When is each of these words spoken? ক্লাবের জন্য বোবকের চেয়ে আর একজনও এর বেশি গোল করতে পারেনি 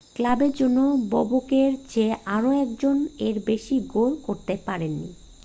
ক্লাবের 0.15 0.51
জন্য 0.53 0.77
বোবকের 1.11 1.71
চেয়ে 1.89 2.13
আর 2.33 2.43
একজনও 2.57 2.95
এর 3.27 3.35
বেশি 3.49 3.75
গোল 3.93 4.11
করতে 4.25 4.53
পারেনি 4.67 5.07